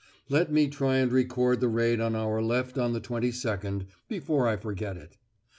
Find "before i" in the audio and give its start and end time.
4.07-4.57